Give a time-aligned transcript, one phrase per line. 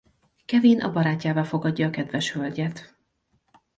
[0.45, 2.95] Kevin a barátjává fogadja a kedves hölgyet.